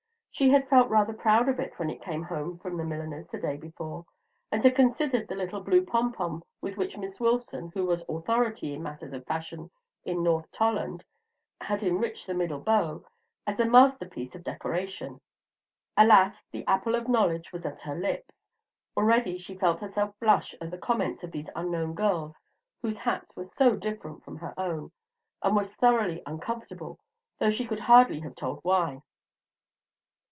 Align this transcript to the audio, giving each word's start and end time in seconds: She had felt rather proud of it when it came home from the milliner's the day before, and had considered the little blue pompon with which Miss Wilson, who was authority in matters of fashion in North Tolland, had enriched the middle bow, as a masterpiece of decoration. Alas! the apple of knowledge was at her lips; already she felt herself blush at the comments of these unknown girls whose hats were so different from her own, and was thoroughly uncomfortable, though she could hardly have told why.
She 0.33 0.49
had 0.49 0.69
felt 0.69 0.89
rather 0.89 1.11
proud 1.11 1.49
of 1.49 1.59
it 1.59 1.77
when 1.77 1.89
it 1.89 2.01
came 2.01 2.23
home 2.23 2.57
from 2.59 2.77
the 2.77 2.85
milliner's 2.85 3.27
the 3.27 3.37
day 3.37 3.57
before, 3.57 4.05
and 4.49 4.63
had 4.63 4.73
considered 4.77 5.27
the 5.27 5.35
little 5.35 5.59
blue 5.59 5.85
pompon 5.85 6.41
with 6.61 6.77
which 6.77 6.97
Miss 6.97 7.19
Wilson, 7.19 7.69
who 7.73 7.85
was 7.85 8.03
authority 8.07 8.73
in 8.73 8.81
matters 8.81 9.11
of 9.11 9.25
fashion 9.27 9.69
in 10.05 10.23
North 10.23 10.49
Tolland, 10.49 11.03
had 11.59 11.83
enriched 11.83 12.25
the 12.27 12.33
middle 12.33 12.61
bow, 12.61 13.03
as 13.45 13.59
a 13.59 13.65
masterpiece 13.65 14.33
of 14.33 14.41
decoration. 14.41 15.19
Alas! 15.97 16.41
the 16.49 16.65
apple 16.65 16.95
of 16.95 17.09
knowledge 17.09 17.51
was 17.51 17.65
at 17.65 17.81
her 17.81 17.93
lips; 17.99 18.41
already 18.95 19.37
she 19.37 19.57
felt 19.57 19.81
herself 19.81 20.17
blush 20.21 20.55
at 20.61 20.71
the 20.71 20.77
comments 20.77 21.23
of 21.25 21.33
these 21.33 21.49
unknown 21.57 21.93
girls 21.93 22.33
whose 22.81 22.97
hats 22.99 23.35
were 23.35 23.43
so 23.43 23.75
different 23.75 24.23
from 24.23 24.37
her 24.37 24.57
own, 24.57 24.91
and 25.43 25.57
was 25.57 25.75
thoroughly 25.75 26.23
uncomfortable, 26.25 26.97
though 27.37 27.51
she 27.51 27.65
could 27.67 27.81
hardly 27.81 28.21
have 28.21 28.33
told 28.33 28.59
why. 28.63 29.01